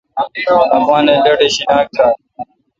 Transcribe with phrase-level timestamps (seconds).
[0.75, 2.13] اپان دا لیٹ شینانگ ترال